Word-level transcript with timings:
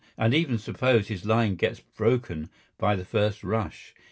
And 0.17 0.33
even 0.33 0.57
suppose 0.57 1.09
his 1.09 1.27
line 1.27 1.53
gets 1.53 1.79
broken 1.79 2.49
by 2.79 2.95
the 2.95 3.05
first 3.05 3.43
rush. 3.43 3.93